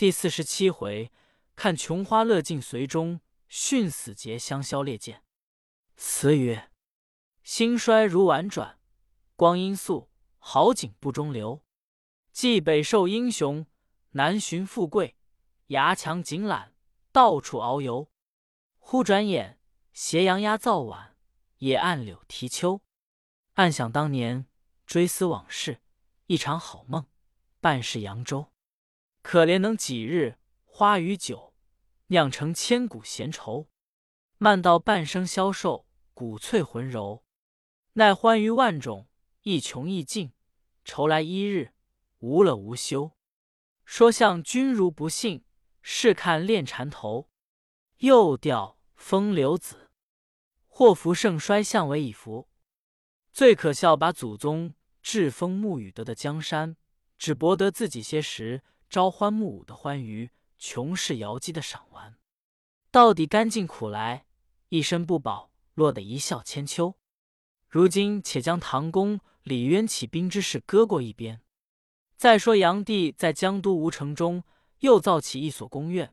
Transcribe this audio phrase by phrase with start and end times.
[0.00, 1.12] 第四十七回，
[1.54, 5.22] 看琼花乐尽随中，迅死节香消烈剑。
[5.94, 6.70] 词曰：
[7.42, 8.78] 兴衰如婉转，
[9.36, 10.08] 光阴速，
[10.38, 11.62] 好景不中留。
[12.32, 13.66] 冀北受英雄，
[14.12, 15.18] 南寻富贵，
[15.66, 16.72] 牙强颈懒，
[17.12, 18.10] 到处遨游。
[18.78, 19.60] 忽转眼，
[19.92, 21.18] 斜阳压灶晚，
[21.58, 22.80] 野岸柳啼秋。
[23.52, 24.46] 暗想当年，
[24.86, 25.82] 追思往事，
[26.24, 27.04] 一场好梦，
[27.60, 28.49] 半是扬州。
[29.22, 31.54] 可怜能几日花与酒，
[32.06, 33.68] 酿成千古闲愁。
[34.38, 37.24] 漫到半生消瘦，骨脆魂柔。
[37.94, 39.08] 奈欢愉万种，
[39.42, 40.32] 亦穷亦尽。
[40.84, 41.74] 愁来一日，
[42.20, 43.12] 无乐无休。
[43.84, 45.44] 说向君如不信，
[45.82, 47.28] 试看恋缠头。
[47.98, 49.90] 又调风流子，
[50.66, 52.48] 祸福盛衰相为以福。
[53.32, 56.76] 最可笑，把祖宗栉风沐雨得的江山，
[57.18, 58.62] 只博得自己些时。
[58.90, 62.18] 朝欢暮舞的欢愉，穷是摇机的赏玩，
[62.90, 64.26] 到底甘尽苦来，
[64.68, 66.96] 一身不保，落得一笑千秋。
[67.68, 71.40] 如今且将唐公李渊起兵之事搁过一边。
[72.16, 74.42] 再说炀帝在江都吴城中
[74.80, 76.12] 又造起一所宫苑，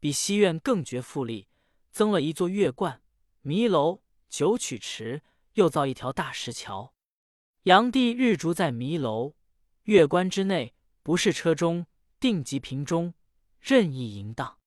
[0.00, 1.46] 比西苑更觉富丽，
[1.92, 3.00] 增了一座月观、
[3.42, 6.92] 迷楼、九曲池，又造一条大石桥。
[7.62, 9.36] 炀帝日逐在迷楼、
[9.84, 11.86] 月观之内，不是车中。
[12.18, 13.14] 定极瓶中，
[13.60, 14.58] 任意淫荡。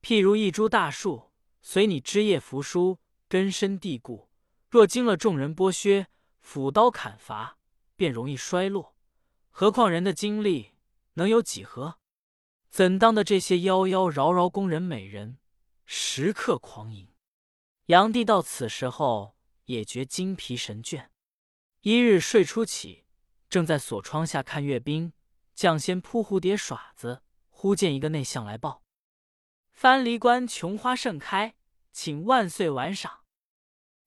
[0.00, 4.30] 譬如一株大树，随你枝叶扶疏，根深蒂固。
[4.70, 6.06] 若经了众人剥削、
[6.40, 7.58] 斧刀砍伐，
[7.96, 8.94] 便容易衰落。
[9.50, 10.72] 何况人的精力
[11.14, 11.98] 能有几何？
[12.70, 15.38] 怎当的这些妖妖娆娆宫人美人，
[15.86, 17.08] 时刻狂淫？
[17.86, 21.08] 炀帝到此时候，也觉精疲神倦。
[21.80, 23.04] 一日睡初起，
[23.48, 25.12] 正在锁窗下看阅兵。
[25.58, 28.84] 将先扑蝴蝶耍子，忽见一个内相来报：
[29.72, 31.56] 藩篱关琼花盛开，
[31.90, 33.24] 请万岁玩赏。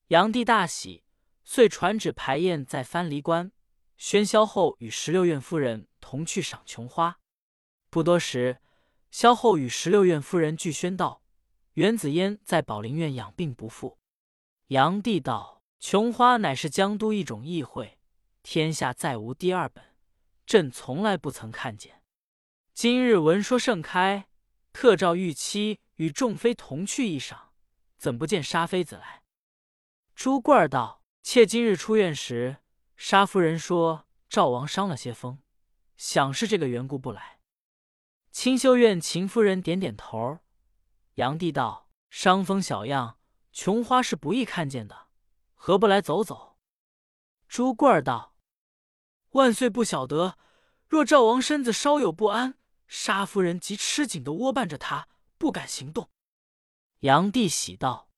[0.08, 1.04] 炀帝大喜，
[1.44, 3.52] 遂传旨排宴在藩篱关。
[3.98, 7.20] 宣萧后与十六院夫人同去赏琼花。
[7.90, 8.62] 不多时，
[9.12, 11.22] 萧后与十六院夫人俱宣道：
[11.74, 13.98] 元子焉在宝林院养病不复。
[14.68, 17.96] 炀帝道：琼花乃是江都一种异卉，
[18.42, 19.91] 天下再无第二本。
[20.52, 22.04] 朕从来不曾看见，
[22.74, 24.28] 今日闻说盛开，
[24.74, 27.54] 特召玉妻与众妃同去一赏，
[27.98, 29.24] 怎不见沙妃子来？
[30.14, 32.58] 朱贵儿道：“妾今日出院时，
[32.98, 35.40] 沙夫人说赵王伤了些风，
[35.96, 37.40] 想是这个缘故不来。”
[38.34, 40.40] 清修院秦夫人点点头。
[41.14, 43.18] 杨帝道：“伤风小样，
[43.54, 45.08] 琼花是不易看见的，
[45.56, 46.58] 何不来走走？”
[47.48, 48.31] 朱贵儿道。
[49.32, 50.38] 万岁不晓得，
[50.88, 56.10] 若赵王身子稍有不安，沙夫人即吃紧的窝伴着他，不敢行动。
[57.00, 58.10] 炀帝喜道：“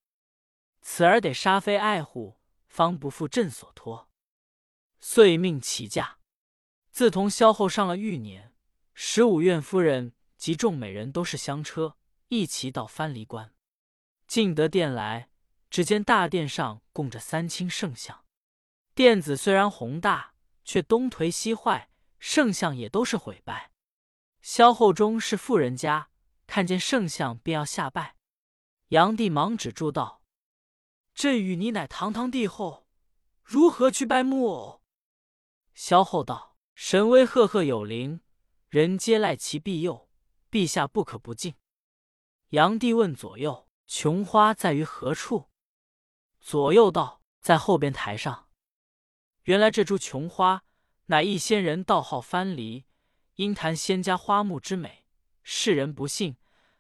[0.82, 4.10] 此儿得沙妃爱护，方不负朕所托。”
[5.00, 6.18] 遂命起驾。
[6.92, 8.52] 自同萧后上了御辇，
[8.94, 11.98] 十五院夫人及众美人都是香车，
[12.30, 13.54] 一齐到藩篱关。
[14.28, 15.30] 进得殿来，
[15.70, 18.26] 只见大殿上供着三清圣像，
[18.96, 20.33] 殿子虽然宏大。
[20.64, 23.72] 却东颓西坏，圣像也都是毁败。
[24.42, 26.10] 萧后中是富人家，
[26.48, 28.16] 看见圣像便要下拜。
[28.90, 30.22] 炀帝忙止住道
[31.16, 32.88] ：“朕与你乃堂堂帝后，
[33.42, 34.82] 如何去拜木偶？”
[35.74, 38.22] 萧后道：“神威赫赫有灵，
[38.70, 40.10] 人皆赖其庇佑，
[40.52, 41.56] 陛下不可不敬。”
[42.52, 45.50] 炀帝问左右：“琼花在于何处？”
[46.40, 48.50] 左右道：“在后边台上。”
[49.44, 50.64] 原来这株琼花
[51.08, 52.86] 乃一仙人道号藩篱，
[53.36, 55.04] 因谈仙家花木之美，
[55.42, 56.38] 世人不信，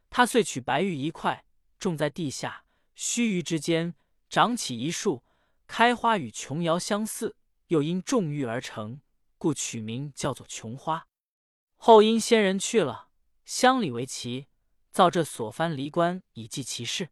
[0.09, 1.43] 他遂取白玉一块，
[1.77, 2.63] 种在地下，
[2.95, 3.95] 须臾之间
[4.29, 5.25] 长起一树，
[5.67, 7.35] 开花与琼瑶相似，
[7.67, 9.01] 又因种玉而成，
[9.37, 11.05] 故取名叫做琼花。
[11.75, 13.09] 后因仙人去了，
[13.43, 14.47] 乡里为奇，
[14.89, 17.09] 造这所藩篱观以记其事。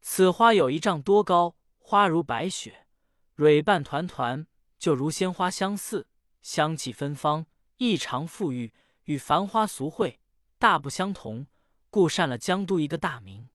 [0.00, 2.88] 此花有一丈多高，花如白雪，
[3.36, 4.48] 蕊瓣团团。
[4.82, 6.08] 就如鲜花相似，
[6.42, 7.46] 香气芬芳，
[7.76, 8.72] 异常馥郁，
[9.04, 10.16] 与繁花俗卉
[10.58, 11.46] 大不相同，
[11.88, 13.48] 故善了江都一个大名。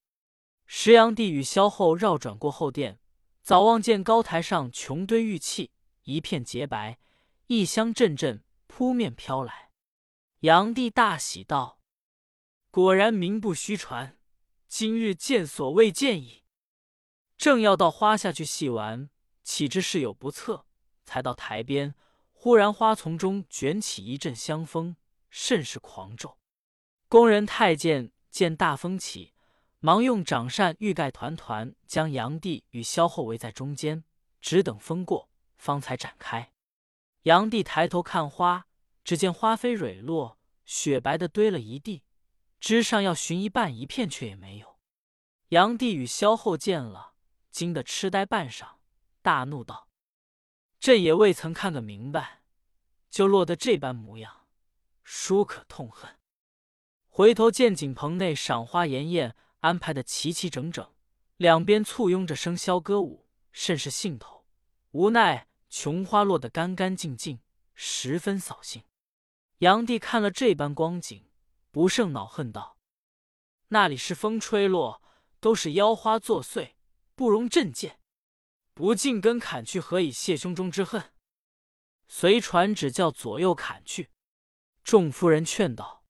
[0.67, 3.01] 石炀帝与萧后绕转过后殿，
[3.41, 5.71] 早望见高台上琼堆玉器，
[6.03, 6.97] 一片洁白，
[7.47, 9.71] 异香阵阵扑面飘来。
[10.39, 11.81] 炀帝大喜道
[12.71, 14.17] ：“果然名不虚传，
[14.69, 16.45] 今日见所未见矣。”
[17.37, 19.09] 正要到花下去细玩，
[19.43, 20.66] 岂知事有不测。
[21.07, 21.95] 才到台边，
[22.33, 24.97] 忽然花丛中卷起一阵香风，
[25.31, 26.37] 甚是狂骤。
[27.07, 29.33] 宫人太监见大风起，
[29.79, 34.03] 忙用掌扇欲盖团团，将杨帝与萧后围在中间，
[34.41, 36.51] 只等风过，方才展开。
[37.23, 38.67] 杨帝抬头看花，
[39.03, 42.03] 只见花飞蕊落，雪白的堆了一地，
[42.59, 44.77] 枝上要寻一半一片，却也没有。
[45.49, 47.13] 杨帝与萧后见了，
[47.49, 48.65] 惊得痴呆半晌，
[49.21, 49.86] 大怒道
[50.79, 52.41] ：“朕也未曾看个明白，
[53.09, 54.47] 就落得这般模样，
[55.03, 56.17] 殊可痛恨。”
[57.09, 60.93] 回头见景棚内赏花筵宴安排的齐齐整整，
[61.37, 64.45] 两边簇拥着笙箫歌舞，甚是兴头。
[64.91, 65.47] 无奈。
[65.69, 67.41] 琼花落得干干净净，
[67.75, 68.83] 十分扫兴。
[69.57, 71.29] 炀帝看了这般光景，
[71.71, 72.77] 不胜恼恨道
[73.67, 75.01] ：“那里是风吹落，
[75.41, 76.75] 都是妖花作祟，
[77.15, 77.99] 不容朕见。
[78.77, 81.11] 不尽根砍去，何以泄胸中之恨？”
[82.07, 84.11] 随传旨叫左右砍去。
[84.83, 86.05] 众夫人劝道：“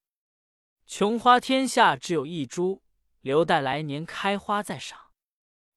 [0.85, 2.83] 琼花天下只有一株，
[3.21, 5.13] 留待来年开花再赏。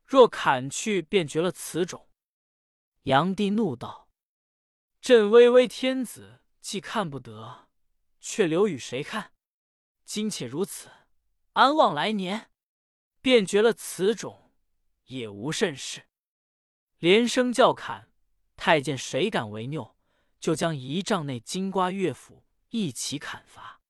[0.05, 2.09] 若砍去，便绝了此种。”
[3.05, 4.09] 炀帝怒道
[5.01, 7.69] ：“朕巍巍天子，既看不得，
[8.19, 9.33] 却留与谁看？
[10.05, 10.91] 今且如此，
[11.53, 12.51] 安望来年？
[13.23, 14.53] 便绝了此种，
[15.05, 16.09] 也无甚事。”
[17.01, 18.11] 连声叫砍，
[18.57, 19.97] 太监谁敢违拗，
[20.39, 23.81] 就将一丈内金瓜乐府一起砍伐。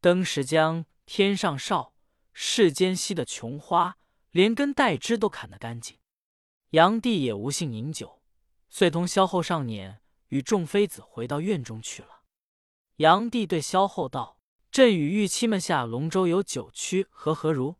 [0.00, 1.94] 登时将天上少，
[2.32, 3.98] 世间稀的琼花，
[4.32, 5.98] 连根带枝都砍得干净。
[6.70, 8.20] 炀帝也无幸饮酒。
[8.68, 9.98] 遂同萧后上辇，
[10.28, 12.22] 与众妃子回到院中去了。
[12.96, 14.38] 炀帝对萧后道
[14.72, 17.76] ：“朕与御妻们下龙舟游九曲，何何如？”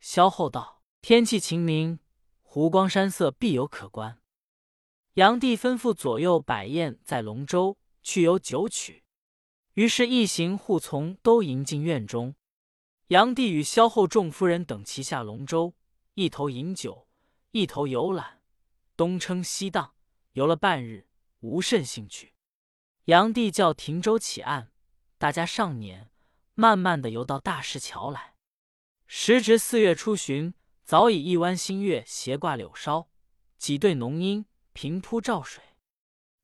[0.00, 2.00] 萧后道：“天气晴明，
[2.58, 4.18] 湖光山色必有可观。”
[5.14, 9.04] 炀帝吩咐左右摆宴在龙舟，去游九曲。
[9.74, 12.34] 于是，一行护从都迎进院中。
[13.06, 15.76] 炀帝与萧后众夫人等齐下龙舟，
[16.14, 17.06] 一头饮酒，
[17.52, 18.42] 一头游览。
[18.96, 19.94] 东撑西荡，
[20.32, 21.06] 游了半日，
[21.38, 22.34] 无甚兴趣。
[23.04, 24.72] 炀帝叫停舟起岸，
[25.16, 26.08] 大家上辇，
[26.54, 28.34] 慢慢的游到大石桥来。
[29.06, 30.52] 时值四月初旬，
[30.88, 33.10] 早已一弯新月斜挂柳梢，
[33.58, 35.62] 几对浓荫平铺照水。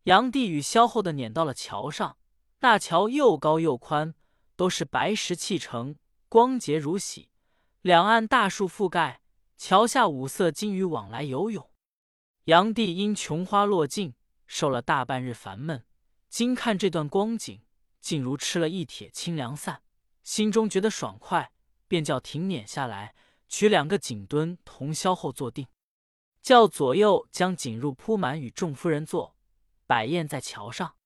[0.02, 2.19] 炀帝与萧后的撵到了桥上，
[2.58, 4.14] 那桥又高又宽，
[4.55, 5.96] 都是白石砌成，
[6.29, 7.31] 光洁如洗。
[7.81, 9.23] 两岸大树覆盖，
[9.56, 11.70] 桥下五色金鱼往来游泳。
[12.44, 14.14] 炀帝因琼花落尽，
[14.46, 15.87] 受了大半日烦闷，
[16.29, 17.62] 今看这段光景，
[17.99, 19.81] 竟如吃了一铁清凉散，
[20.23, 21.50] 心中觉得爽快，
[21.88, 23.14] 便叫停辇下来，
[23.56, 25.69] 取两个锦墩同萧后坐定，
[26.43, 29.37] 叫左右将锦褥铺满，与众夫人坐，
[29.87, 30.97] 摆宴在桥上。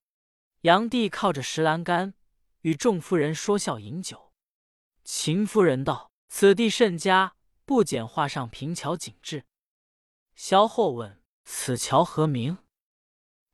[0.63, 2.15] 炀帝靠着石栏杆，
[2.63, 4.33] 与众夫人说笑饮酒。
[5.05, 7.37] 秦夫人道：“此地甚佳，
[7.67, 9.45] 不减画上平桥景致。”
[10.35, 11.23] 萧后问。
[11.45, 12.57] 此桥何名？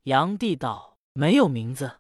[0.04, 1.98] 炀帝道：“没有名字。”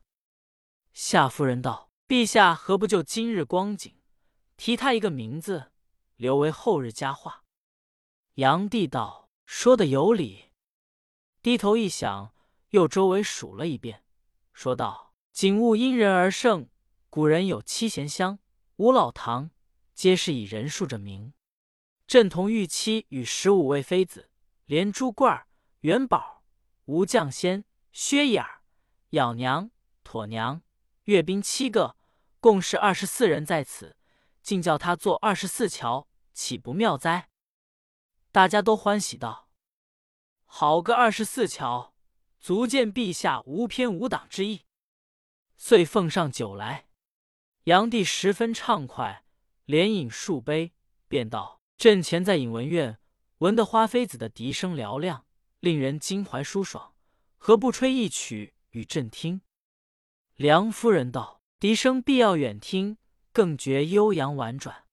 [0.94, 4.00] 夏夫人道：“陛下何不就今日光景，
[4.56, 5.72] 提他一个名字，
[6.16, 7.44] 留为后日佳话？”
[8.36, 10.52] 炀帝道：“说的有理。”
[11.42, 12.34] 低头一想，
[12.70, 14.04] 又周围数了一遍，
[14.52, 16.68] 说道：“景物因人而盛，
[17.10, 18.38] 古人有七贤乡、
[18.76, 19.50] 五老堂，
[19.94, 21.32] 皆是以人数着名。
[22.06, 24.30] 朕同玉妻与十五位妃子，
[24.66, 25.48] 连珠罐儿。”
[25.84, 26.42] 元宝、
[26.86, 28.62] 吴将仙、薛眼儿、
[29.10, 29.70] 咬娘、
[30.02, 30.62] 妥娘、
[31.02, 31.98] 阅兵七个，
[32.40, 33.94] 共是二十四人在此，
[34.44, 37.30] 竟叫他做二十四桥，岂不妙哉？
[38.30, 39.48] 大家都欢喜道
[40.44, 41.94] ：“好个二十四桥，
[42.38, 44.66] 足见陛下无偏无党之意。”
[45.58, 46.86] 遂奉上酒来，
[47.64, 49.24] 炀帝十分畅快，
[49.64, 50.74] 连饮数杯，
[51.08, 53.00] 便道：“朕前在影文院
[53.38, 55.24] 闻得花妃子的笛声嘹亮。”
[55.60, 56.94] 令人襟怀舒爽，
[57.38, 59.40] 何不吹一曲与朕听？
[60.34, 62.98] 梁夫人道：“笛声必要远听，
[63.34, 64.84] 更觉悠扬婉转。”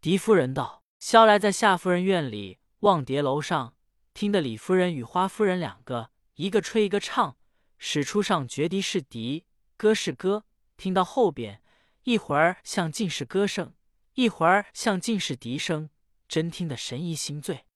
[0.00, 3.76] 狄夫人道：“萧来在夏夫人院里望蝶楼上，
[4.14, 7.36] 听得李夫人与花夫人两个，一个吹一个唱，
[7.76, 9.44] 使出上绝笛是笛，
[9.76, 10.46] 歌是歌。
[10.78, 11.62] 听到后边，
[12.04, 13.74] 一会儿像尽是歌声，
[14.14, 15.90] 一会儿像尽是笛声，
[16.26, 17.66] 真听得神怡心醉。”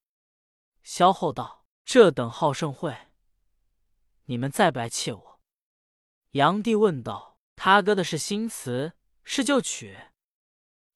[0.82, 1.60] 萧后道。
[1.84, 2.96] 这等好盛会，
[4.26, 5.40] 你们再不来切我？
[6.30, 8.92] 炀帝问道：“他歌的是新词，
[9.24, 9.98] 是旧曲？”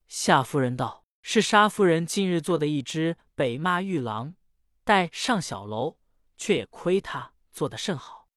[0.09, 4.35] 夏夫人道：“是沙夫人近日做的一支北骂玉郎，
[4.85, 5.99] 待上小楼，
[6.37, 8.29] 却也亏他做的甚好。”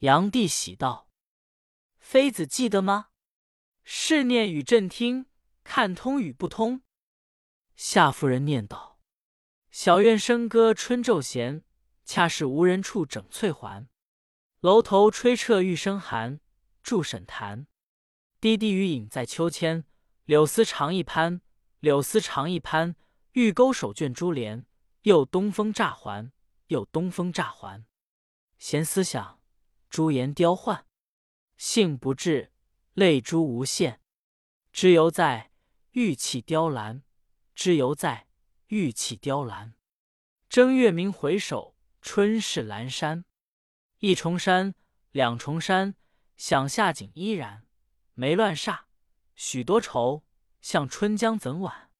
[0.00, 1.10] 炀帝喜道
[1.98, 3.08] ：“妃子记得吗？
[3.84, 5.26] 是念与朕听，
[5.64, 6.82] 看通与不通。”
[7.76, 9.00] 夏夫人念道
[9.70, 11.64] ：“小院笙歌春昼闲，
[12.04, 13.88] 恰是无人处整翠环。
[14.60, 16.40] 楼头吹彻玉笙寒，
[16.82, 17.66] 住沈檀。
[18.40, 19.84] 滴滴雨影在秋千，
[20.24, 21.40] 柳丝长一攀，
[21.80, 22.94] 柳丝长一攀。
[23.32, 24.64] 玉钩手卷珠帘，
[25.02, 26.30] 又东风乍还，
[26.68, 27.84] 又东风乍还。
[28.58, 29.40] 闲思想，
[29.90, 30.86] 朱颜雕幻，
[31.56, 32.52] 兴不至，
[32.94, 34.00] 泪珠无限。
[34.72, 35.50] 知犹在，
[35.92, 37.02] 玉砌雕栏；
[37.56, 38.28] 知犹在，
[38.68, 39.74] 玉砌雕栏。
[40.48, 43.24] 正月明回首，春是阑珊。
[43.98, 44.76] 一重山，
[45.10, 45.96] 两重山，
[46.36, 47.67] 想下景依然。
[48.20, 48.80] 没乱煞，
[49.36, 50.24] 许多愁，
[50.60, 51.92] 向春江怎挽？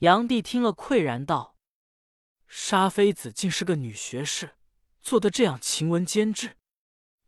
[0.00, 1.56] 炀帝听了，喟然道
[2.48, 4.56] ：“沙妃子竟是个女学士。”
[5.00, 6.56] 做的这样晴文兼治，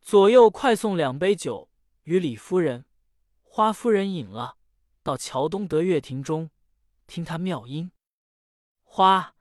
[0.01, 1.71] 左右快送两杯酒
[2.03, 2.87] 与李夫人、
[3.43, 4.57] 花夫人饮了，
[5.05, 6.51] 到桥东德月亭中
[7.07, 7.93] 听他妙音。
[8.83, 9.37] 花、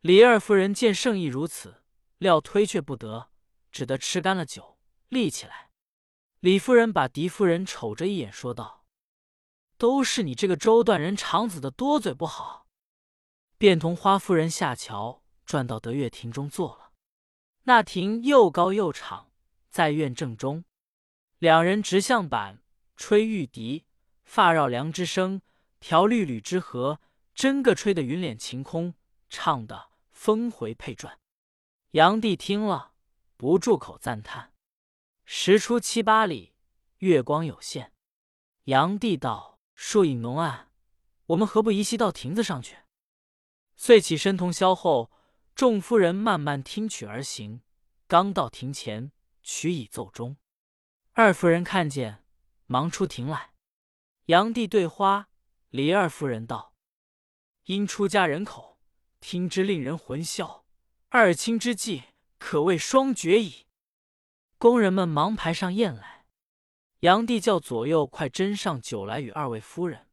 [0.00, 1.82] 李二夫人见盛意如此，
[2.16, 3.28] 料推却不得，
[3.70, 4.78] 只得吃干了酒，
[5.08, 5.69] 立起来。
[6.40, 8.86] 李夫人把狄夫人瞅着一眼，说道
[9.76, 12.66] ：“都是你这个周断人肠子的多嘴不好。”
[13.58, 16.92] 便同花夫人下桥，转到德月亭中坐了。
[17.64, 19.30] 那亭又高又敞，
[19.68, 20.64] 在院正中，
[21.38, 22.62] 两人执象板，
[22.96, 23.84] 吹玉笛，
[24.24, 25.42] 发绕梁之声，
[25.78, 27.02] 调律吕之和，
[27.34, 28.94] 真个吹得云敛晴空，
[29.28, 31.18] 唱得峰回配转。
[31.90, 32.92] 炀帝听了，
[33.36, 34.54] 不住口赞叹。
[35.32, 36.54] 时出七八里，
[36.98, 37.92] 月光有限。
[38.64, 40.72] 炀帝道：“树影浓暗，
[41.26, 42.78] 我们何不移席到亭子上去？”
[43.76, 45.12] 遂起身同萧后。
[45.54, 47.62] 众夫人慢慢听曲而行，
[48.08, 50.36] 刚到庭前，曲已奏终。
[51.12, 52.24] 二夫人看见，
[52.66, 53.52] 忙出庭来。
[54.26, 55.28] 炀帝对花
[55.68, 56.74] 李二夫人道
[57.66, 58.80] ：“因出家人口，
[59.20, 60.66] 听之令人魂销。
[61.10, 62.02] 二卿之计，
[62.38, 63.66] 可谓双绝矣。”
[64.60, 66.26] 宫人们忙排上宴来。
[66.98, 70.06] 炀帝叫左右快斟上酒来与二位夫人，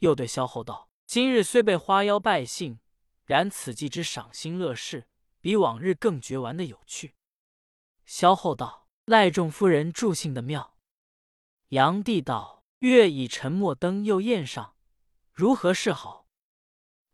[0.00, 2.78] 又对萧后道：“今日虽被花妖拜兴。”
[3.24, 5.08] 然此计之赏心乐事，
[5.40, 7.14] 比往日更绝玩的有趣。
[8.04, 10.76] 萧后道：“赖仲夫人助兴的妙。”
[11.72, 14.76] 炀帝道：“月已沉没，灯又宴上，
[15.32, 16.26] 如何是好？”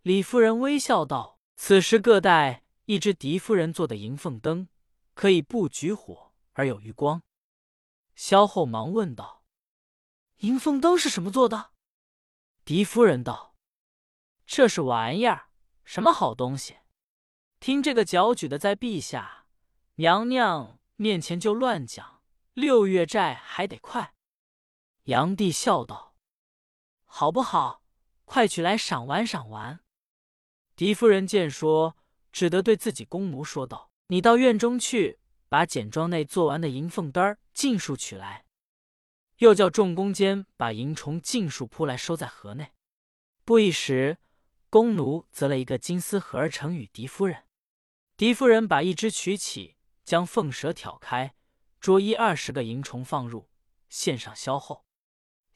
[0.02, 4.66] 李夫人微笑道：“此时各带一只狄夫人做的银凤灯，
[5.14, 7.22] 可以不举火而有余光。”
[8.14, 9.44] 萧后忙问道
[10.38, 11.72] ：“迎凤灯是什么做的？”
[12.64, 13.56] 狄夫人道
[14.46, 15.48] ：“这是玩意儿。”
[15.84, 16.78] 什么好东西？
[17.58, 19.46] 听这个搅举的在陛下
[19.96, 22.22] 娘娘面前就乱讲，
[22.54, 24.14] 六月债还得快。
[25.04, 26.14] 炀帝笑道
[27.06, 27.82] ：“好不好？
[28.24, 29.80] 快取来赏玩赏玩。”
[30.76, 31.96] 狄夫人见说，
[32.30, 35.19] 只得对自己宫奴说道：“你到院中去，
[35.50, 38.46] 把简庄内做完的银凤单儿尽数取来。”
[39.36, 42.72] 又叫众工监把银虫尽数铺来，收在盒内。
[43.44, 44.16] 不一时。
[44.72, 47.42] 宫奴择了一个金丝盒儿呈与狄夫人，
[48.16, 51.34] 狄夫人把一只取起，将凤舌挑开，
[51.80, 53.50] 捉一二十个银虫放入，
[53.88, 54.84] 献上萧后。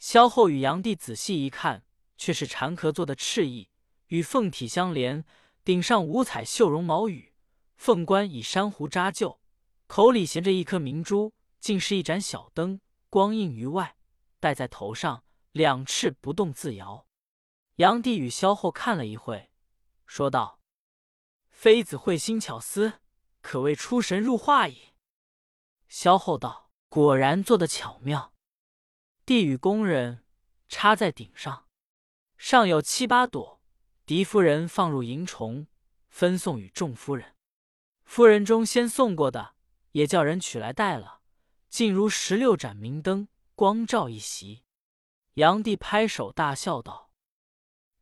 [0.00, 1.84] 萧后与炀帝仔细一看，
[2.16, 3.68] 却是蝉壳做的翅翼，
[4.08, 5.24] 与凤体相连，
[5.62, 7.32] 顶上五彩绣绒毛羽，
[7.76, 9.38] 凤冠以珊瑚扎就，
[9.94, 13.96] 口里衔着一颗明珠，竟是一盏小灯，光映于外，
[14.40, 15.22] 戴在头上，
[15.52, 17.06] 两翅不动自摇。
[17.76, 19.52] 炀帝与萧后看了一会，
[20.04, 20.58] 说道
[21.48, 22.94] ：“妃子慧心巧思，
[23.40, 24.94] 可谓出神入化矣。”
[25.86, 28.34] 萧后道：“果然做得巧妙。”
[29.24, 30.24] 帝与宫人
[30.68, 31.68] 插在顶上，
[32.36, 33.62] 上有七八朵。
[34.04, 35.68] 狄夫人放入银虫，
[36.08, 37.36] 分送与众夫人。
[38.02, 39.53] 夫人中先送过的，
[39.94, 41.20] 也叫人取来带了，
[41.68, 44.64] 竟如十六盏明灯，光照一席。
[45.34, 47.12] 炀帝拍手大笑道。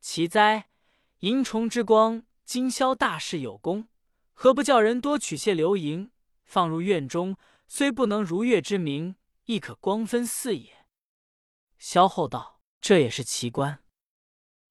[0.00, 0.70] 奇哉！
[1.18, 3.88] 萤虫之光，今宵大事有功，
[4.32, 6.10] 何不叫人多取些流萤，
[6.44, 7.36] 放入院中？
[7.68, 10.86] 虽不能如月之明，亦可光分四野。
[11.78, 13.84] 萧后道：“这也是奇观。”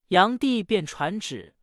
[0.10, 1.56] 炀帝便传旨，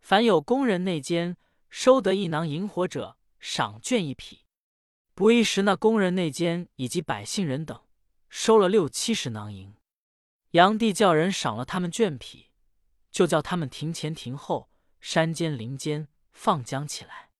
[0.00, 1.38] 凡有宫人内监
[1.70, 4.45] 收得一囊萤火者，赏绢一匹。
[5.16, 7.80] 不一时，那宫人内监以及百姓人等
[8.28, 9.74] 收了六七十囊银。
[10.50, 12.50] 炀帝叫人赏了他们绢匹。
[13.10, 14.68] 就叫他们庭前庭后、
[15.00, 17.30] 山间林间放将起来。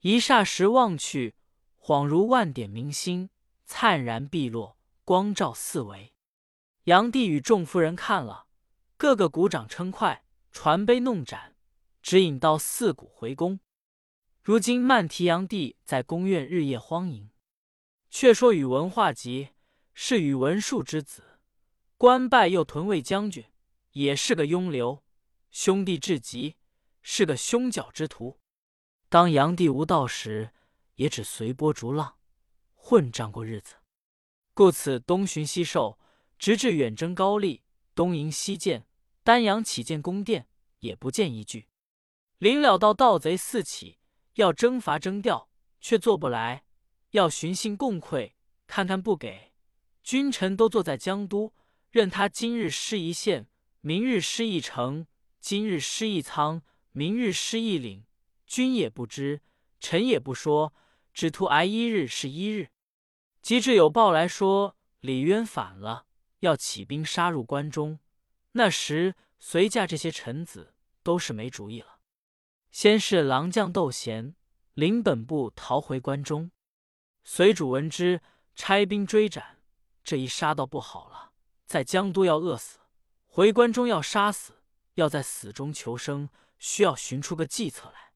[0.00, 1.34] 一霎时望去，
[1.80, 3.30] 恍如万点明星，
[3.64, 6.12] 灿然碧落，光照四围。
[6.84, 8.44] 杨帝与众夫人看了，
[8.98, 11.56] 个个鼓掌称快，传杯弄盏，
[12.02, 13.60] 指引到四谷回宫。
[14.46, 17.28] 如今曼提杨帝在宫院日夜荒淫。
[18.08, 19.48] 却说宇文化及
[19.92, 21.40] 是宇文述之子，
[21.96, 23.44] 官拜右屯卫将军，
[23.90, 25.02] 也是个庸流，
[25.50, 26.54] 兄弟至极，
[27.02, 28.38] 是个凶狡之徒。
[29.08, 30.52] 当杨帝无道时，
[30.94, 32.16] 也只随波逐浪，
[32.72, 33.74] 混账过日子。
[34.54, 35.98] 故此东巡西狩，
[36.38, 37.64] 直至远征高丽，
[37.96, 38.86] 东迎西建，
[39.24, 40.46] 丹阳起建宫殿，
[40.78, 41.66] 也不见一句。
[42.38, 43.98] 临了到盗贼四起，
[44.36, 45.50] 要征伐征调，
[45.80, 46.64] 却做不来。
[47.10, 48.32] 要寻衅共馈，
[48.66, 49.52] 看看不给，
[50.02, 51.54] 君臣都坐在江都，
[51.90, 53.48] 任他今日失一县，
[53.80, 55.06] 明日失一城，
[55.40, 56.62] 今日失一仓，
[56.92, 58.04] 明日失一岭，
[58.46, 59.40] 君也不知，
[59.80, 60.74] 臣也不说，
[61.14, 62.68] 只图挨一日是一日。
[63.40, 66.06] 及至有报来说李渊反了，
[66.40, 68.00] 要起兵杀入关中，
[68.52, 71.95] 那时随驾这些臣子都是没主意了。
[72.78, 74.34] 先是郎将窦贤
[74.74, 76.50] 领本部逃回关中。
[77.24, 78.20] 随主闻之，
[78.54, 79.62] 差兵追斩。
[80.04, 81.32] 这一杀到不好了，
[81.64, 82.80] 在江都要饿死，
[83.24, 84.56] 回关中要杀死，
[84.96, 86.28] 要在死中求生，
[86.58, 88.12] 需要寻出个计策来。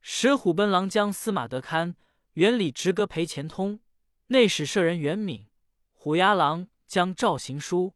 [0.00, 1.94] 使虎贲郎将司马德堪、
[2.32, 3.80] 原里直阁裴虔通、
[4.28, 5.50] 内史舍人袁敏、
[5.92, 7.92] 虎牙郎将赵行书、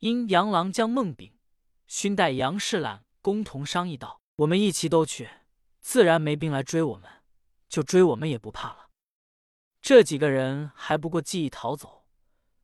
[0.00, 1.38] 阴阳郎将孟炳、
[1.86, 5.30] 勋带杨世览共同商议道：“我们一齐都去，
[5.80, 7.10] 自然没兵来追我们，
[7.68, 8.90] 就追我们也不怕了。”
[9.80, 12.06] 这几个人还不过计议逃走，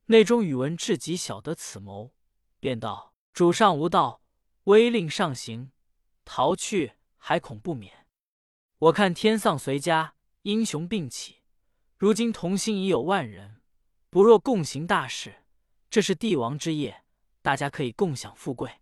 [0.05, 2.13] 内中宇文智己晓得此谋，
[2.59, 4.21] 便道：“主上无道，
[4.65, 5.71] 威令上行，
[6.25, 8.05] 逃去还恐不免。
[8.77, 11.41] 我看天丧随家，英雄并起。
[11.97, 13.61] 如今同心已有万人，
[14.09, 15.45] 不若共行大事。
[15.89, 17.05] 这是帝王之业，
[17.41, 18.81] 大家可以共享富贵。”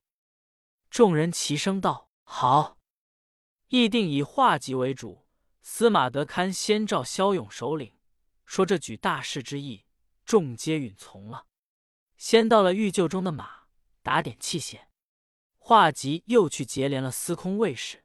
[0.90, 2.80] 众人齐声道：“好！”
[3.72, 5.26] 议定以画戟为主，
[5.62, 7.94] 司马德堪先召骁勇首领。
[8.46, 9.86] 说这举大事之意，
[10.26, 11.46] 众皆允从了。
[12.18, 13.68] 先到了御厩中的马，
[14.04, 14.82] 打点器械。
[15.58, 18.04] 华吉又去结连了司空卫士。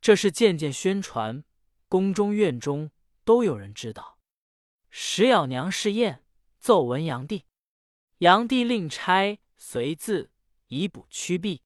[0.00, 1.44] 这是渐渐宣传，
[1.90, 2.90] 宫中院中
[3.22, 4.18] 都有人知道。
[4.88, 6.24] 石咬娘试宴，
[6.58, 7.44] 奏闻炀帝。
[8.20, 10.30] 炀帝令差随字
[10.68, 11.60] 以补屈弊。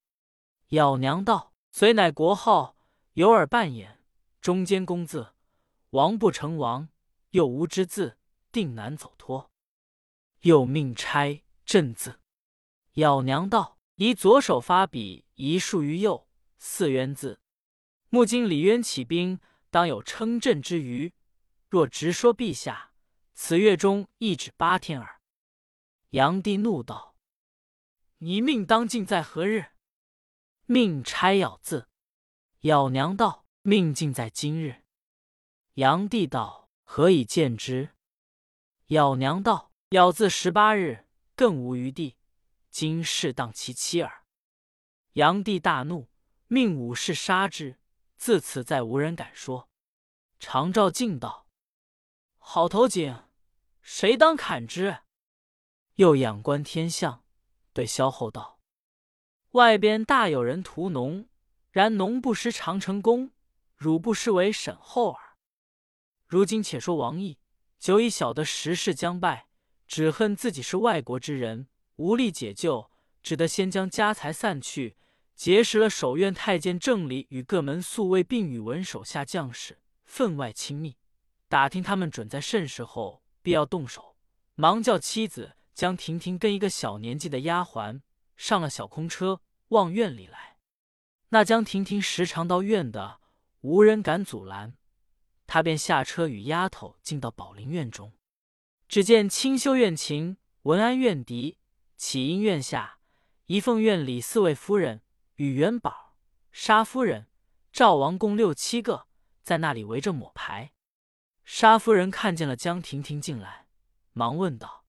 [0.71, 2.77] 咬娘道：“随乃国号，
[3.21, 3.99] 有耳扮演，
[4.41, 5.35] 中间公字，
[5.91, 6.89] 王不成王。”
[7.33, 8.17] 又无之字，
[8.51, 9.53] 定难走脱。
[10.41, 12.23] 又命差朕字。
[12.95, 17.43] 咬娘道：“以左手发笔，一竖于右，四渊字。
[18.09, 21.13] 目今李渊起兵，当有称朕之余。
[21.69, 22.95] 若直说陛下，
[23.35, 25.21] 此月中一止八天耳。”
[26.13, 27.15] 炀帝怒道
[28.17, 29.67] ：“你命当尽在何日？”
[30.65, 31.90] 命差咬字。
[32.61, 34.85] 咬娘道：“命尽在今日。”
[35.75, 36.69] 炀帝道。
[36.85, 37.91] 何以见之？
[38.89, 42.17] 咬娘道：“咬字十八日，更无余地。
[42.69, 44.25] 今适当其妻耳。”
[45.15, 46.11] 炀帝大怒，
[46.49, 47.79] 命武士杀之。
[48.17, 49.71] 自此再无人敢说。
[50.39, 51.47] 常照镜道
[52.37, 53.23] ：“好头颈，
[53.81, 54.99] 谁当砍之？”
[55.95, 57.25] 又仰观天象，
[57.73, 58.59] 对萧后道
[59.53, 61.29] ：“外边大有人屠农，
[61.71, 63.31] 然农不失长成功，
[63.77, 65.37] 汝不失为沈后耳。”
[66.27, 67.39] 如今且说王毅，
[67.79, 69.47] 久已晓得时势将败，
[69.87, 72.91] 只恨自己是外国之人，无力解救，
[73.23, 74.97] 只得先将家财散去，
[75.35, 80.97] 结识了守院太监郑礼与各门宿卫，并与文手下将士分外亲密。
[81.49, 84.15] 打听他们准在甚时候，必要动手，
[84.55, 88.03] 忙叫妻子将婷婷跟一个小年纪的丫鬟
[88.37, 90.50] 上了小空车，往院里来。
[91.33, 93.21] 那江婷婷时常到院的，
[93.61, 94.77] 无人敢阻拦。
[95.47, 98.13] 他便下车，与丫头进到宝林院中。
[98.89, 101.59] 只见清修院秦、文安院嫡、
[101.97, 102.99] 启英院下、
[103.47, 105.03] 仪凤院里四位夫人
[105.37, 106.17] 与元宝、
[106.51, 107.29] 沙夫人、
[107.73, 109.07] 赵王共六七个，
[109.43, 110.73] 在那里围着抹牌。
[111.45, 113.69] 沙夫人看见了江婷婷进来，
[114.13, 114.85] 忙问道：“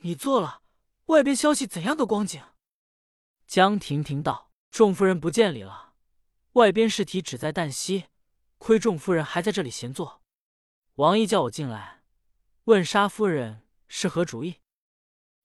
[0.00, 0.62] 你做了？
[1.06, 2.42] 外边消息怎样的光景？”
[3.46, 5.94] 江婷婷道：“众夫人不见礼了，
[6.52, 8.06] 外边尸体只在旦夕。”
[8.58, 10.20] 亏众夫人还在这里闲坐，
[10.96, 12.02] 王毅叫我进来，
[12.64, 14.56] 问沙夫人是何主意。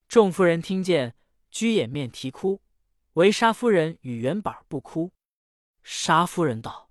[0.08, 1.14] 众夫人听见，
[1.48, 2.60] 居掩面啼哭，
[3.12, 5.12] 唯沙夫人与元宝不哭。
[5.84, 6.90] 沙夫人道：“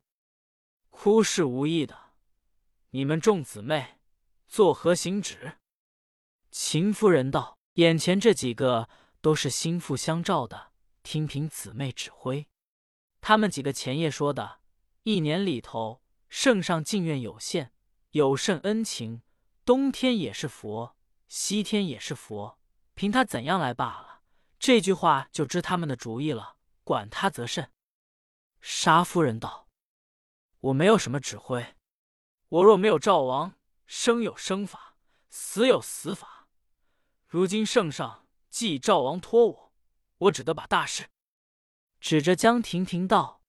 [0.90, 2.14] 哭是无益的，
[2.92, 4.00] 你们众姊妹
[4.48, 5.58] 作何行止？”
[6.50, 8.88] 秦夫人道：“眼前这几个
[9.20, 10.72] 都是心腹相照的，
[11.04, 12.48] 听凭姊妹指挥。
[13.22, 14.62] 他们几个前夜说的，
[15.04, 17.72] 一年里头，圣上进院有限，
[18.12, 19.22] 有甚恩情，
[19.64, 20.96] 冬天也是佛，
[21.28, 22.58] 西天也是佛，
[22.96, 24.22] 凭他怎样来罢了。
[24.58, 27.70] 这句话就知他们的主意了，管他则甚。
[28.62, 29.68] 沙夫人道
[30.60, 31.76] ：“我没有什么指挥，
[32.48, 34.96] 我若没有赵王，生有生法，
[35.30, 36.48] 死有死法。
[37.28, 39.63] 如今圣上既赵王托我，
[40.24, 41.10] 我只得把大事。”
[42.02, 43.42] 指着江婷婷道：“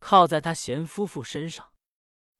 [0.00, 1.72] 靠在他贤夫妇身上。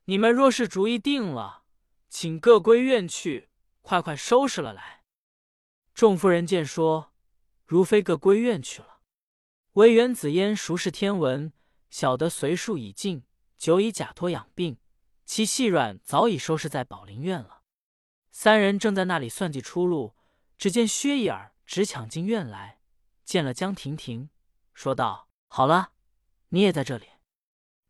[0.06, 1.64] 你们若是主意定了，
[2.08, 5.04] 请各归院去，快快收拾了来。”
[5.94, 7.12] 众夫人见说，
[7.64, 9.00] 如妃各归院去了。
[9.74, 11.52] 唯元子嫣熟识天文。
[11.90, 13.24] 晓得随数已尽，
[13.58, 14.78] 久已假托养病，
[15.24, 17.64] 其细软早已收拾在宝林院了。
[18.30, 20.14] 三人正在那里算计出路，
[20.56, 22.80] 只见薛姨儿直抢进院来，
[23.31, 24.29] 见了江婷婷，
[24.75, 25.93] 说道：“好了，
[26.49, 27.07] 你也在这里。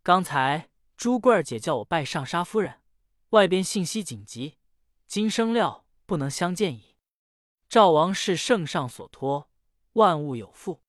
[0.02, 2.82] 刚才朱贵儿姐叫我拜上沙夫人，
[3.30, 4.58] 外边信息紧急，
[5.06, 6.98] 今生料不能相见矣。
[7.70, 9.48] 赵王是圣上所托，
[9.94, 10.82] 万物有负，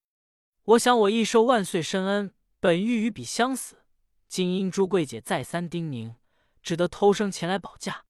[0.64, 3.86] 我想我亦受万岁深恩。”本欲与彼相死，
[4.28, 6.16] 今因朱贵姐再三叮咛，
[6.62, 8.04] 只得偷生前来保驾。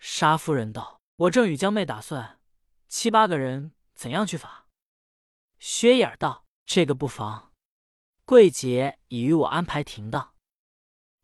[0.00, 2.40] 沙夫人道：“我正与江妹打算，
[2.88, 4.62] 七八个人怎样去法？”
[5.66, 7.50] 薛眼道：“这个不妨，
[8.26, 10.34] 贵姐已与我安排停当。”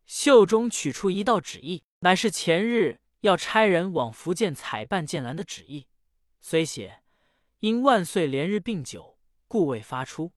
[0.07, 5.85] 袖中取出一道旨意，乃是前日要差人往福建采办剑兰的旨意，
[6.39, 7.03] 虽写
[7.59, 10.33] 因万岁连日病久，故未发出。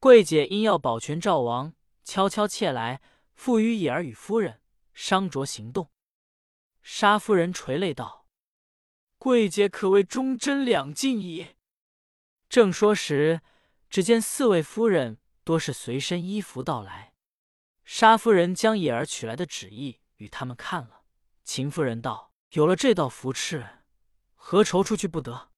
[0.00, 3.02] 贵姐因要保全赵王，悄悄窃来，
[3.34, 4.62] 付与乙儿与夫人，
[4.94, 5.90] 商酌行动。
[6.80, 8.26] 沙夫人垂泪道
[9.20, 11.48] ：“贵姐可谓忠贞两尽矣。”
[12.48, 13.40] 正说时，
[13.90, 17.12] 只见四位夫人多是随身衣服到来。
[17.84, 21.02] 沙夫人将野儿取来的旨意与他们看了。
[21.44, 23.64] 秦夫人道：“有了这道符敕，
[24.34, 25.50] 何愁出去不得？”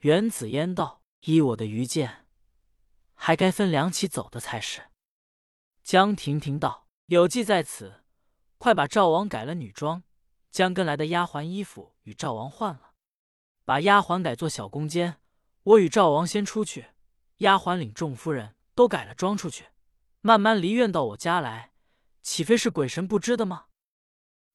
[0.00, 2.26] 元子嫣道：“依我的愚见。”
[3.14, 4.82] 还该分两起走的才是。
[5.82, 8.04] 江婷婷道：“有计在此，
[8.58, 10.04] 快把赵王改了女装，
[10.50, 12.94] 将跟来的丫鬟衣服与赵王换了，
[13.64, 15.21] 把丫鬟改做小宫监。
[15.64, 16.86] 我与赵王先出去，
[17.38, 19.66] 丫鬟领众夫人都改了装出去，
[20.20, 21.72] 慢慢离院到我家来，
[22.22, 23.66] 岂非是鬼神不知的吗？”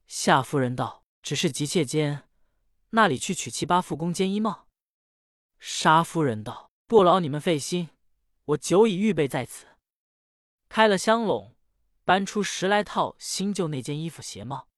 [0.06, 2.24] 夏夫人道：“只是急切间，
[2.92, 4.68] 那里去取七八副宫监衣帽？”
[5.60, 7.90] 沙夫人道：“不劳你们费心。”
[8.48, 9.66] 我久已预备在此，
[10.70, 11.54] 开了香笼，
[12.06, 14.70] 搬出十来套新旧那件衣服鞋帽，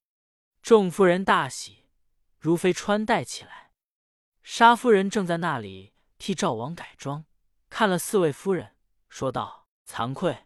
[0.64, 1.86] 众夫人大喜，
[2.40, 3.72] 如飞穿戴起来。
[4.42, 7.26] 沙夫人正在那里替赵王改装，
[7.70, 8.76] 看了四位夫人，
[9.08, 10.46] 说道：“惭愧，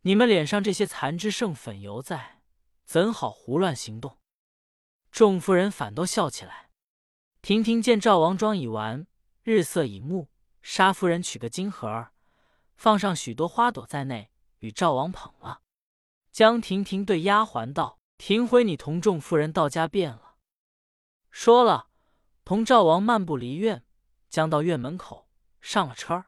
[0.00, 2.40] 你们脸上这些残脂剩粉犹在，
[2.84, 4.18] 怎好胡乱行动？”
[5.12, 6.70] 众夫人反都笑起来。
[7.42, 9.06] 婷婷见赵王妆已完，
[9.42, 10.28] 日色已暮，
[10.62, 12.12] 沙夫人取个金盒儿。
[12.76, 15.60] 放上许多花朵在内，与赵王捧了。
[16.32, 20.36] 江婷婷对丫鬟道：“婷回，你同众夫人到家便了。”
[21.30, 21.88] 说了，
[22.44, 23.84] 同赵王漫步离院，
[24.28, 25.28] 将到院门口，
[25.60, 26.26] 上了车。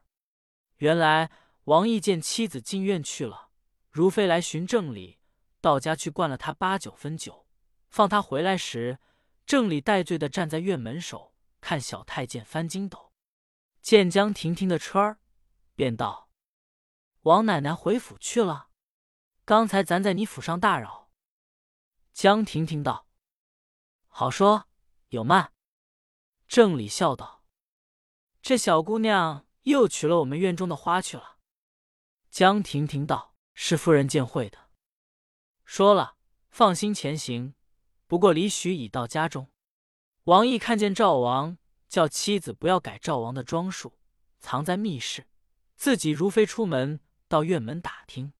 [0.77, 1.31] 原来
[1.65, 3.49] 王毅见妻子进院去了，
[3.89, 5.19] 如妃来寻正理，
[5.59, 7.47] 到家去灌了他八九分酒。
[7.89, 8.99] 放他回来时，
[9.45, 13.11] 正理带醉的站在院门首，看小太监翻筋斗，
[13.81, 15.19] 见江婷婷的车儿，
[15.75, 16.29] 便道。
[17.23, 18.69] 王奶奶回府去了，
[19.45, 21.11] 刚才咱在你府上大扰。
[22.13, 23.05] 江婷婷道
[24.07, 24.67] ：“好说，
[25.09, 25.53] 有慢。”
[26.47, 27.40] 郑理笑道
[28.41, 31.37] ：“这小姑娘又娶了我们院中的花去了。”
[32.29, 34.57] 江婷婷道：“是夫人见会的。”
[35.65, 36.15] 说了，
[36.49, 37.53] 放心前行。
[38.07, 39.49] 不过李许已到家中，
[40.25, 43.97] 王毅看见赵王，叫妻子不要改赵王的装束，
[44.39, 45.27] 藏在密室，
[45.75, 46.99] 自己如飞出门。
[47.27, 48.33] 到院门打听，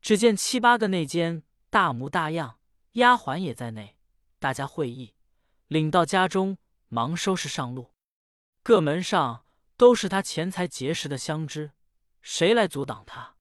[0.00, 2.58] 只见七八个内监大模大样，
[2.94, 3.96] 丫鬟也在内，
[4.40, 5.14] 大家会议，
[5.68, 7.92] 领到家中，忙收拾上路。
[8.66, 9.44] 各门上
[9.76, 11.70] 都是他钱财结识的相知，
[12.20, 13.36] 谁来阻挡他？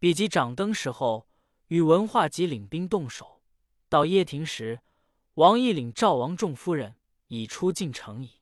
[0.00, 1.28] 比及掌灯时候，
[1.68, 3.40] 与文化及领兵动手。
[3.88, 4.80] 到掖庭时，
[5.34, 6.96] 王毅领赵王众夫人
[7.28, 8.40] 已出进城矣。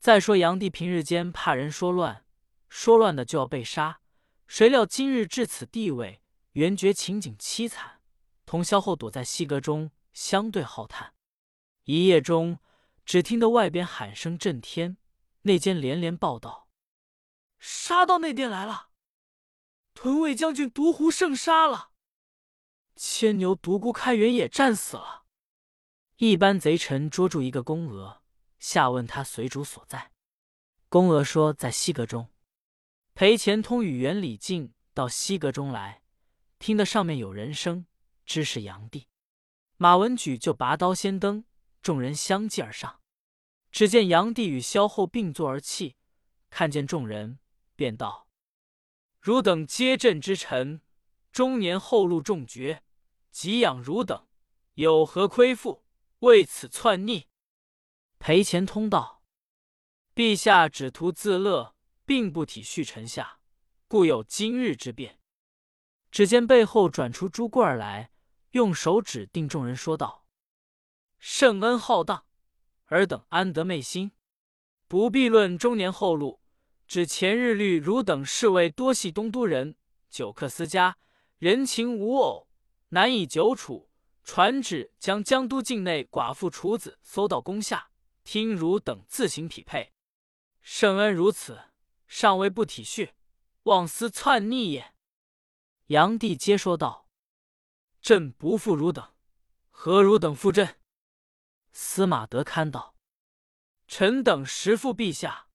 [0.00, 2.24] 再说杨帝平日间怕人说乱，
[2.68, 4.00] 说乱的就要被杀。
[4.48, 6.20] 谁料今日至此地位，
[6.54, 8.00] 原觉情景凄惨，
[8.44, 11.14] 同萧后躲在西阁中相对浩叹。
[11.84, 12.58] 一夜中，
[13.04, 14.96] 只听得外边喊声震天，
[15.46, 16.68] 内间连连报道
[17.60, 18.88] ：“杀到内殿来了！
[19.94, 21.92] 屯卫将军独狐胜杀了，
[22.96, 25.24] 牵牛独孤开元也战死了。
[26.16, 28.22] 一班贼臣捉住一个宫娥，
[28.58, 30.10] 下问他随主所在。
[30.88, 32.28] 宫娥说在西阁中。
[33.14, 36.02] 裴虔通与元李靖到西阁中来，
[36.58, 37.86] 听得上面有人声，
[38.24, 39.06] 知是杨帝。
[39.76, 41.44] 马文举就拔刀先登，
[41.80, 43.00] 众人相继而上。
[43.76, 45.96] 只见炀帝与萧后并坐而泣，
[46.48, 47.40] 看见众人，
[47.74, 48.26] 便道
[49.20, 50.80] ：“汝等皆朕之臣，
[51.30, 52.82] 中年后路重爵，
[53.30, 54.26] 给养汝等，
[54.76, 55.84] 有何亏负？
[56.20, 57.26] 为此篡逆？”
[58.18, 59.22] 裴虔通道
[60.16, 61.74] ：“陛下只图自乐，
[62.06, 63.40] 并不体恤臣下，
[63.88, 65.20] 故有今日之变。”
[66.10, 68.10] 只见背后转出朱贵儿来。
[68.52, 70.24] 用手指定众人，说道
[71.20, 72.25] ：“圣恩浩荡，
[72.86, 74.12] 尔等安得昧心？
[74.88, 76.40] 不必论中年后路，
[76.86, 79.76] 只前日律汝等侍卫多系东都人，
[80.08, 80.96] 久客思家，
[81.38, 82.48] 人情无偶，
[82.90, 83.90] 难以久处。
[84.22, 87.90] 传旨将江都境内寡妇厨子搜到宫下，
[88.24, 89.92] 听汝等自行匹配。
[90.60, 91.60] 圣恩如此，
[92.08, 93.10] 尚未不体恤，
[93.64, 94.94] 妄思篡逆也。”
[95.88, 97.08] 杨帝接说道。
[98.00, 99.14] 朕不负汝等，
[99.70, 100.76] 何汝等负朕？
[101.78, 102.94] 司马德堪道
[103.86, 105.48] ：“臣等实负陛下，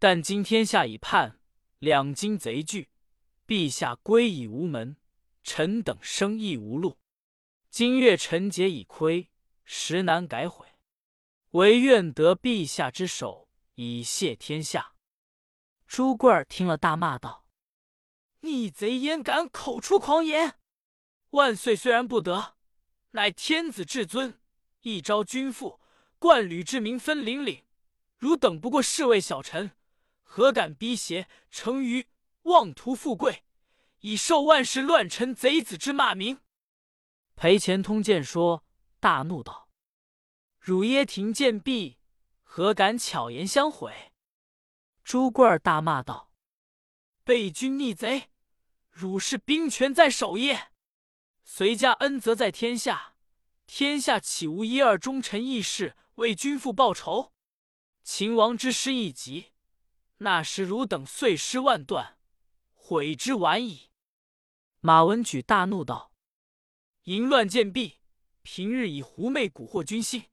[0.00, 1.38] 但今天下已叛，
[1.78, 2.90] 两京贼惧，
[3.46, 4.96] 陛下归已无门，
[5.44, 6.98] 臣等生亦无路。
[7.70, 9.30] 今月臣节已亏，
[9.62, 10.66] 实难改悔，
[11.50, 14.96] 唯愿得陛下之手，以谢天下。”
[15.86, 17.46] 朱贵儿听了，大骂道
[18.42, 20.58] ：“逆贼焉敢口出狂言！”
[21.30, 22.56] 万岁虽然不得，
[23.12, 24.40] 乃天子至尊，
[24.84, 25.80] 一朝君父，
[26.18, 27.64] 冠吕之名分领领。
[28.18, 29.70] 汝等不过侍卫小臣，
[30.22, 32.06] 何敢逼胁成于
[32.42, 33.44] 妄图富贵，
[34.00, 36.38] 以受万世乱臣贼子之骂名？
[37.34, 38.62] 裴虔通见说，
[39.00, 39.70] 大怒道
[40.60, 41.96] ：“汝耶庭见弊，
[42.42, 44.12] 何敢巧言相毁？”
[45.02, 46.30] 朱贵儿大骂道
[47.24, 48.28] ：“背君逆贼，
[48.90, 50.72] 汝是兵权在手耶？”
[51.42, 53.13] 隋家恩泽在天下，
[53.66, 57.32] 天下岂无一二忠臣义士为君父报仇？
[58.02, 59.52] 秦王之师一急，
[60.18, 62.18] 那时汝等碎尸万段，
[62.72, 63.90] 悔之晚矣。
[64.80, 66.12] 马文举大怒道
[67.04, 68.00] ：“淫乱贱婢，
[68.42, 70.24] 平日以狐媚蛊惑君心，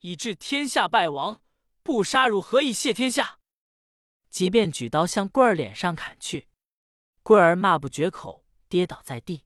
[0.00, 1.42] 以致天下败亡。
[1.82, 3.40] 不杀汝，何以谢天下？”
[4.30, 6.48] 即便举刀向贵儿脸上砍去，
[7.22, 9.45] 贵儿骂不绝口，跌倒在地。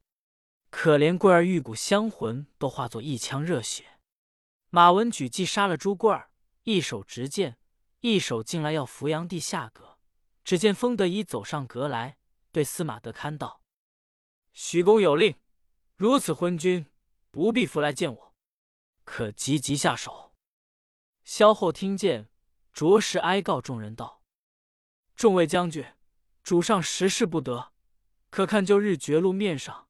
[0.71, 3.99] 可怜贵儿玉骨香魂都化作一腔热血。
[4.71, 6.31] 马文举既杀了朱贵儿，
[6.63, 7.59] 一手执剑，
[8.01, 9.99] 一手进来要扶杨帝下阁。
[10.45, 12.17] 只见封德仪走上阁来，
[12.51, 13.63] 对司马德堪道
[14.55, 15.35] ：“许公有令，
[15.97, 16.87] 如此昏君
[17.31, 18.35] 不必扶来见我，
[19.05, 20.35] 可急急下手。”
[21.25, 22.31] 萧后听见，
[22.73, 24.23] 着实哀告众人道
[25.15, 25.85] ：“众位将军，
[26.43, 27.73] 主上时事不得，
[28.31, 29.89] 可看旧日绝路面上。”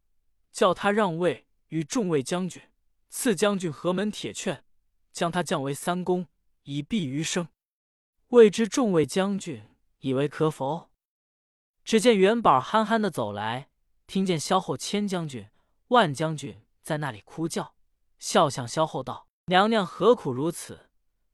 [0.53, 2.63] 叫他让位与众位将军，
[3.09, 4.65] 赐将军何门铁券，
[5.13, 6.27] 将他降为三公，
[6.65, 7.49] 以避余生。
[8.29, 9.63] 未知众位将军
[9.99, 10.91] 以为可否？
[11.85, 13.71] 只见元宝憨憨的走来，
[14.07, 15.49] 听见萧后千将军、
[15.89, 17.75] 万将军在那里哭叫，
[18.19, 20.91] 笑向萧后道：“娘娘何苦如此？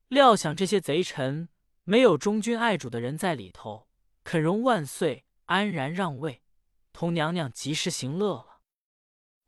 [0.09, 1.49] 料想这些贼臣
[1.85, 3.89] 没有忠君爱主的人在里头，
[4.23, 6.43] 肯容万岁安然让位，
[6.93, 8.56] 同娘娘及时行乐了。”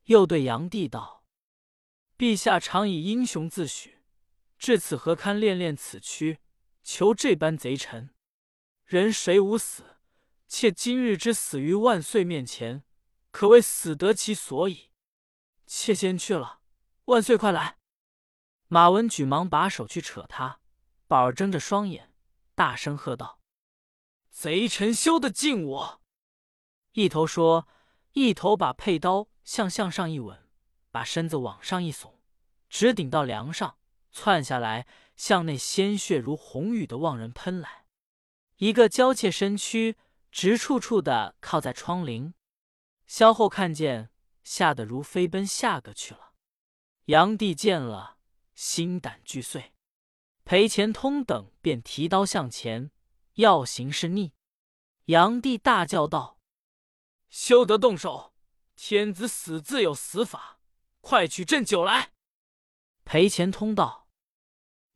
[0.08, 1.22] 又对杨帝道
[2.16, 3.98] ：“陛下常以英雄自诩，
[4.58, 6.40] 至此何堪恋恋此躯？
[6.82, 8.14] 求这般贼臣，
[8.86, 9.98] 人谁无死？
[10.46, 12.84] 妾今日之死于万岁面前，
[13.30, 14.88] 可谓死得其所以。
[15.66, 16.60] 妾先去了，
[17.04, 17.76] 万岁快来！”
[18.68, 20.60] 马文举忙把手去扯他，
[21.06, 22.14] 宝儿睁着双眼，
[22.54, 23.42] 大声喝道
[24.32, 26.02] ：“贼臣休得近我！”
[26.92, 27.68] 一头说，
[28.12, 29.28] 一头把佩刀。
[29.48, 30.46] 向向上一吻，
[30.90, 32.16] 把身子往上一耸，
[32.68, 33.78] 直顶到梁上，
[34.12, 37.86] 窜下来，向内鲜血如红雨的往人喷来。
[38.58, 39.96] 一个娇怯身躯
[40.30, 42.34] 直处处的靠在窗棂。
[43.06, 44.10] 萧后看见，
[44.44, 46.34] 吓得如飞奔下阁去了。
[47.06, 48.18] 杨帝见了，
[48.54, 49.72] 心胆俱碎。
[50.44, 52.90] 裴虔通等便提刀向前，
[53.36, 54.34] 要行是逆。
[55.06, 56.38] 杨帝大叫道
[57.30, 58.27] ：“休得动手！”
[58.80, 60.60] 天子死自有死法，
[61.00, 62.12] 快取鸩酒来。
[63.04, 64.08] 裴虔通道：“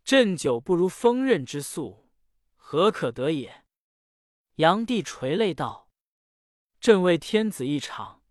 [0.07, 2.09] 鸩酒不如锋刃之速，
[2.55, 3.64] 何可得也？”
[4.55, 5.90] 炀帝垂泪道
[6.81, 8.23] ：“朕为天子一场，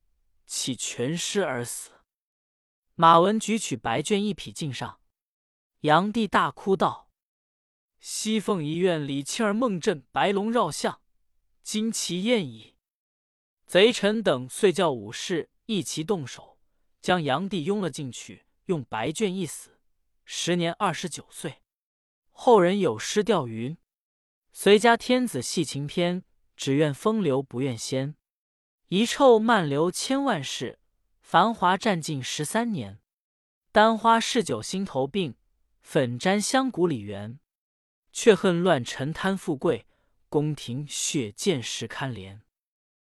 [0.45, 1.91] 岂全尸而死？”
[2.95, 5.01] 马文举取白绢一匹敬上，
[5.81, 7.09] 炀帝大哭道
[7.99, 11.01] ：“西凤仪院李庆儿梦朕白龙绕相，
[11.61, 12.70] 今其宴矣。”
[13.71, 16.57] 贼臣等遂叫武士一齐动手，
[17.01, 19.79] 将炀帝拥了进去，用白绢一死，
[20.25, 21.61] 时年二十九岁。
[22.31, 23.77] 后人有诗钓云
[24.51, 26.25] ：“隋家天子戏情篇，
[26.57, 28.17] 只愿风流不愿仙。
[28.89, 30.79] 遗臭漫流千万世。”
[31.23, 32.99] 繁华占尽十三年，
[33.71, 35.37] 丹花嗜酒心头病，
[35.79, 37.39] 粉沾香骨里缘。
[38.11, 39.87] 却恨乱臣贪富贵，
[40.27, 42.41] 宫廷血溅石堪怜。